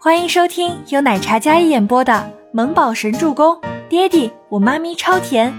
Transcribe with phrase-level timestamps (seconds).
[0.00, 2.12] 欢迎收听由奶茶一演播的
[2.52, 3.52] 《萌宝神助攻》，
[3.88, 5.52] 爹地我妈咪超甜，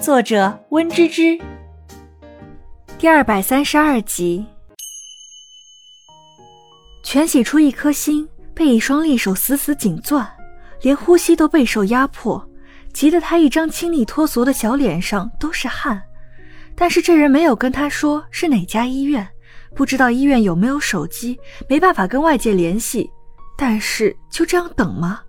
[0.00, 1.38] 作者温芝芝。
[2.98, 4.44] 第二百三十二集。
[7.04, 10.26] 全喜出一颗心被一双利手死死紧攥，
[10.82, 12.44] 连呼吸都备受压迫，
[12.92, 16.02] 急得他一张清丽脱俗的小脸上都是汗。
[16.74, 19.28] 但是这人没有跟他说是哪家医院。
[19.76, 21.38] 不知道医院有没有手机，
[21.68, 23.08] 没办法跟外界联系。
[23.58, 25.20] 但是就这样等吗？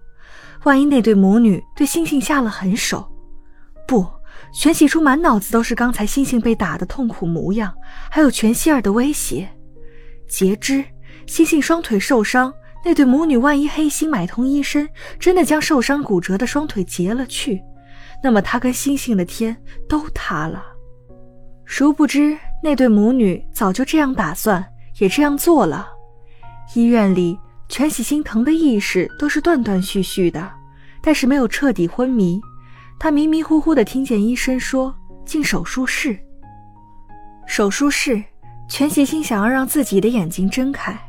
[0.66, 3.12] 万一那对母女对星星下了狠手？
[3.88, 4.06] 不，
[4.54, 7.74] 全喜初满脑子都是刚才星星被打的痛苦模样，
[8.12, 9.50] 还有全希儿的威胁。
[10.28, 10.86] 截肢，
[11.26, 12.54] 星星双腿受伤，
[12.86, 14.88] 那对母女万一黑心买通医生，
[15.20, 17.60] 真的将受伤骨折的双腿截了去，
[18.24, 20.64] 那么他跟星星的天都塌了。
[21.66, 22.38] 殊不知。
[22.62, 24.62] 那对母女早就这样打算，
[24.98, 25.88] 也这样做了。
[26.76, 27.40] 医院里，
[27.70, 30.52] 全喜心疼的意识都是断断续续的，
[31.02, 32.42] 但是没有彻底昏迷。
[33.00, 36.20] 他迷迷糊糊的听见医生说进手术室。
[37.48, 38.22] 手术室，
[38.68, 41.00] 全喜心想要让自己的眼睛睁开，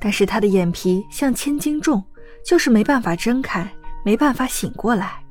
[0.00, 2.04] 但是他的眼皮像千斤重，
[2.44, 3.66] 就是没办法睁开，
[4.04, 5.22] 没办法醒过来。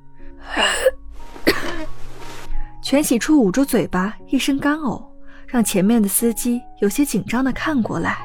[2.82, 5.04] 全喜初捂住嘴巴，一声干呕。
[5.46, 8.20] 让前面的司机有些紧张的看过来，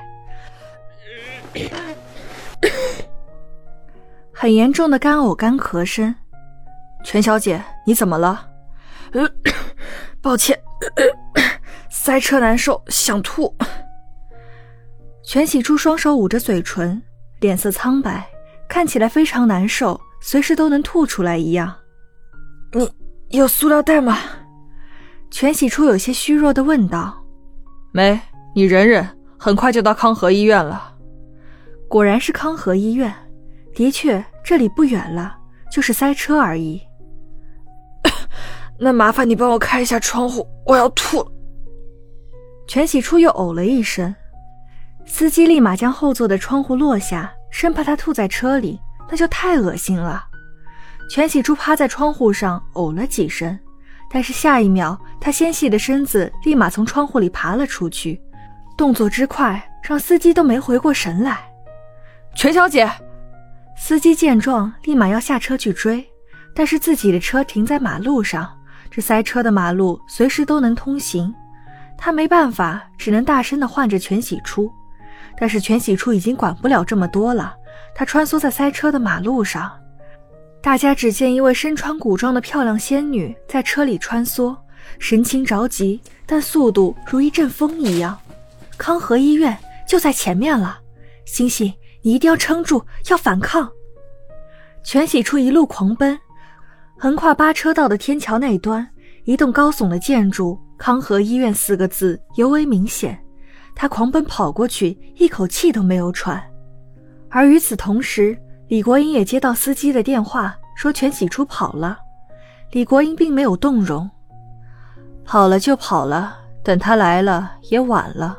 [4.44, 6.14] 很严重的干呕干咳声。
[7.02, 8.46] 全小姐，你怎么了？
[10.20, 10.54] 抱歉，
[11.88, 13.56] 塞车难受，想吐。
[15.24, 17.02] 全喜初双手捂着嘴唇，
[17.40, 18.22] 脸色苍白，
[18.68, 21.74] 看起来非常难受，随时都能吐出来一样。
[23.30, 24.18] 你有塑料袋吗？
[25.30, 27.24] 全喜初有些虚弱的问道
[27.94, 28.20] ：“没，
[28.54, 30.92] 你忍忍，很快就到康和医院了。”
[31.88, 33.10] 果然是康和医院，
[33.74, 35.36] 的确这里不远了，
[35.72, 36.80] 就是塞车而已。
[38.78, 41.32] 那麻烦你帮我开一下窗户，我要吐了。
[42.68, 44.14] 全喜初又呕了一声，
[45.06, 48.78] 司机立马将后座的窗户落下，生怕他吐在车里，
[49.10, 50.24] 那就太恶心了。
[51.10, 53.58] 全喜初趴在窗户上呕了几声。
[54.10, 58.20] 但是下一秒，他纤细的身子立马从窗户里爬了出去，
[58.76, 61.40] 动作之快，让司机都没回过神来。
[62.36, 62.88] 全小姐，
[63.76, 66.06] 司机见状，立马要下车去追，
[66.54, 68.50] 但是自己的车停在马路上，
[68.90, 71.34] 这塞车的马路随时都能通行，
[71.98, 74.70] 他没办法，只能大声的唤着全喜初。
[75.36, 77.54] 但是全喜初已经管不了这么多了，
[77.94, 79.70] 他穿梭在塞车的马路上。
[80.62, 84.56] 大家只见一位身穿古装的漂亮仙女在车里穿梭，
[84.98, 88.16] 神情着急，但速度如一阵风一样。
[88.78, 90.78] 康和医院就在前面了，
[91.26, 93.66] 星星，你一定要撑住，要反抗！
[94.82, 96.18] 全喜初一路狂奔，
[96.98, 98.86] 横跨八车道的天桥那端，
[99.24, 103.18] 一栋高耸的建筑“康和医院”四个字尤为明显。
[103.74, 106.40] 他狂奔跑过去，一口气都没有喘。
[107.30, 108.38] 而与此同时，
[108.68, 111.98] 李国英也接到司机的电话，说全喜初跑了。
[112.72, 114.08] 李国英并没有动容，
[115.24, 118.38] 跑了就跑了，等他来了也晚了。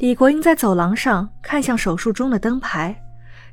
[0.00, 2.98] 李国英在走廊上看向手术中的灯牌，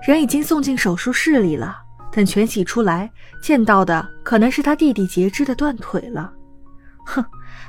[0.08, 1.78] 人已经送进手术室里了。
[2.10, 3.12] 等全喜出来，
[3.44, 6.32] 见到的可能是他弟弟截肢的断腿了。
[7.06, 7.24] 哼，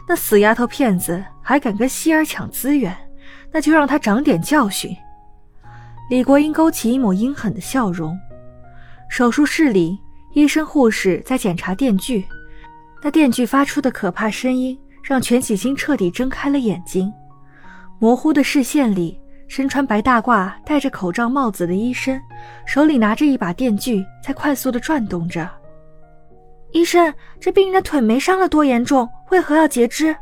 [0.09, 2.97] 那死丫头片子还敢跟希儿抢资源，
[3.53, 4.97] 那就让他长点教训。
[6.09, 8.17] 李国英勾起一抹阴狠的笑容。
[9.11, 9.99] 手术室里，
[10.34, 12.25] 医生护士在检查电锯，
[13.03, 17.12] 那电锯发出的可怕声音让全喜星彻底睁开了眼睛。
[17.99, 22.21] 模糊的视线里，身穿白大褂、戴着口罩帽子的医生，
[22.67, 25.49] 手里拿着一把电锯，在快速的转动着。
[26.73, 30.15] 医生，这病人的腿没伤的多严重，为何要截肢？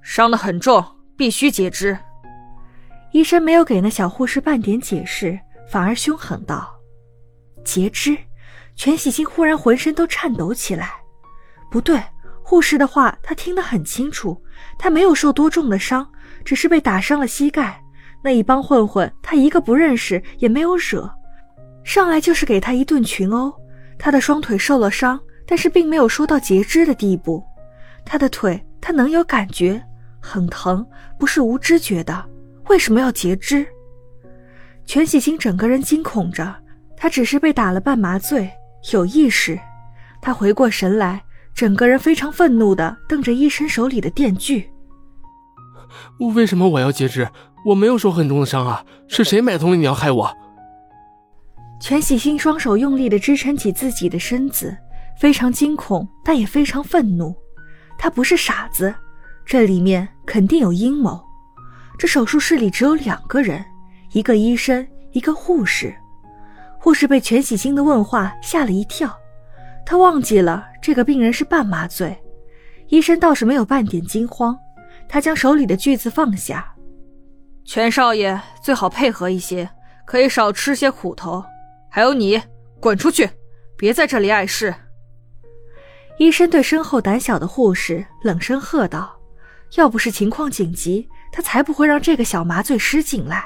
[0.00, 0.84] 伤得很重，
[1.16, 1.98] 必须截肢。
[3.12, 6.72] 医生没有给那小护士半点解释，反而凶狠道
[7.64, 8.16] ：“截肢！”
[8.76, 10.90] 全喜庆忽然浑身都颤抖起来。
[11.70, 11.98] 不对，
[12.48, 14.40] 护士的话他听得很清楚，
[14.78, 16.08] 他没有受多重的伤，
[16.44, 17.82] 只是被打伤了膝盖。
[18.22, 21.10] 那一帮混混他一个不认识，也没有惹，
[21.82, 23.52] 上来就是给他一顿群殴。
[23.98, 27.42] 他的双腿受了伤，但是并没有说到截肢的地步。
[28.04, 29.82] 他的腿他能有感觉，
[30.20, 30.86] 很疼，
[31.18, 32.24] 不是无知觉的。
[32.68, 33.66] 为什么要截肢？
[34.84, 36.54] 全喜星整个人惊恐着，
[36.96, 38.48] 他只是被打了半麻醉，
[38.92, 39.58] 有意识。
[40.22, 41.20] 他回过神来，
[41.56, 44.70] 整个人非常愤怒的瞪着医生手里的电锯。
[46.18, 47.26] 为什么我要截肢？
[47.64, 48.84] 我没有受很重的伤啊！
[49.08, 50.36] 是谁买通了你要害我？
[51.80, 54.76] 全喜星双手用力的支撑起自己的身子，
[55.18, 57.34] 非常惊恐，但也非常愤怒。
[57.98, 58.94] 他不是傻子，
[59.46, 61.18] 这里面肯定有阴谋。
[61.98, 63.64] 这手术室里只有两个人，
[64.12, 65.94] 一个医生，一个护士。
[66.78, 69.10] 护士被全喜星的问话吓了一跳，
[69.86, 72.14] 他忘记了这个病人是半麻醉。
[72.88, 74.58] 医生倒是没有半点惊慌，
[75.08, 76.74] 他将手里的锯子放下。
[77.64, 79.68] 全少爷最好配合一些，
[80.04, 81.44] 可以少吃些苦头。
[81.88, 82.40] 还有你，
[82.80, 83.30] 滚出去，
[83.76, 84.74] 别在这里碍事。
[86.18, 89.16] 医生对身后胆小的护士冷声喝道
[89.76, 93.44] ：“要不是情况紧急，他才不会让这个小麻醉师进来。”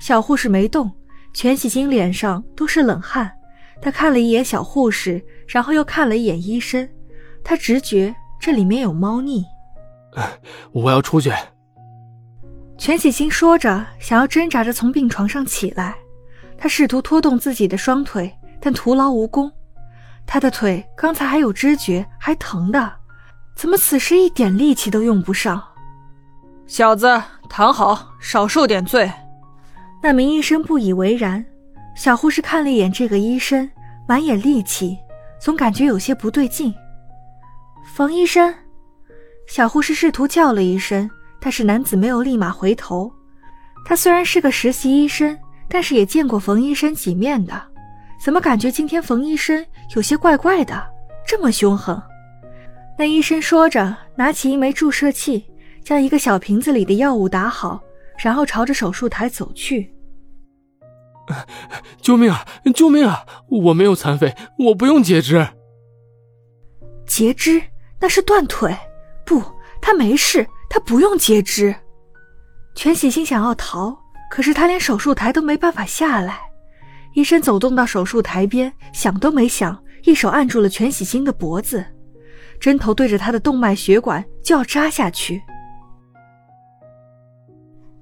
[0.00, 0.90] 小护士没动，
[1.32, 3.30] 全喜金脸上都是冷汗。
[3.82, 6.88] 他看了一眼小护士，然后又看了一眼医生，
[7.42, 9.44] 他直觉这里面有猫腻。
[10.70, 11.32] 我要出去。
[12.78, 15.96] 全喜星说着，想要挣扎着从病床上起来。
[16.56, 19.50] 他试图拖动自己的双腿，但徒劳无功。
[20.24, 22.92] 他的腿刚才还有知觉，还疼的，
[23.56, 25.60] 怎么此时一点力气都用不上？
[26.68, 29.10] 小子，躺好，少受点罪。
[30.00, 31.44] 那名医生不以为然。
[31.94, 33.70] 小护士看了一眼这个医生，
[34.08, 34.98] 满眼戾气，
[35.40, 36.72] 总感觉有些不对劲。
[37.94, 38.54] 冯医生，
[39.46, 41.08] 小护士试图叫了一声，
[41.40, 43.12] 但是男子没有立马回头。
[43.84, 45.36] 他虽然是个实习医生，
[45.68, 47.60] 但是也见过冯医生几面的。
[48.24, 49.64] 怎么感觉今天冯医生
[49.96, 50.82] 有些怪怪的，
[51.26, 52.00] 这么凶狠？
[52.96, 55.44] 那医生说着，拿起一枚注射器，
[55.82, 57.80] 将一个小瓶子里的药物打好，
[58.16, 59.92] 然后朝着手术台走去。
[62.02, 62.44] 救命啊！
[62.74, 63.24] 救命啊！
[63.48, 65.48] 我没有残废，我不用截肢。
[67.06, 67.62] 截肢？
[68.00, 68.76] 那是断腿。
[69.24, 69.40] 不，
[69.80, 71.74] 他没事，他不用截肢。
[72.74, 73.96] 全喜星想要逃，
[74.30, 76.40] 可是他连手术台都没办法下来。
[77.14, 81.84] 医生走动到手术台边，想都没想，一手按住了全喜星的脖子，
[82.58, 85.40] 针头对着他的动脉血管就要扎下去。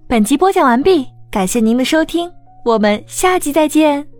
[0.08, 2.30] 本集播讲完毕，感谢您的收听，
[2.64, 4.19] 我们下集再见。